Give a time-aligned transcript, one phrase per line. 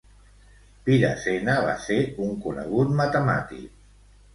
[0.87, 3.83] Virasena vas ser un conegut matemàtic.